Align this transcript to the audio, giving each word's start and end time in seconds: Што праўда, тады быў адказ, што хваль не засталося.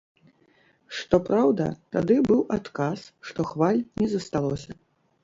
Што 0.99 1.19
праўда, 1.27 1.67
тады 1.95 2.17
быў 2.29 2.41
адказ, 2.57 3.05
што 3.33 3.47
хваль 3.51 3.81
не 4.03 4.07
засталося. 4.15 4.71